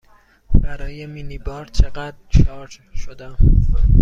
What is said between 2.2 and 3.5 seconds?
شارژ شدم؟